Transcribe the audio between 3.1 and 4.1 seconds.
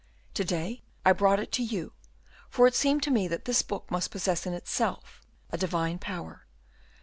me that this book must